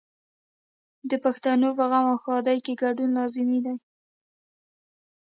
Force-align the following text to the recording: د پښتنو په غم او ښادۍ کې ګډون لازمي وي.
د 1.09 1.11
پښتنو 1.25 1.69
په 1.77 1.83
غم 1.91 2.05
او 2.13 2.17
ښادۍ 2.23 2.57
کې 2.65 2.79
ګډون 2.81 3.09
لازمي 3.17 3.59
وي. 3.65 3.75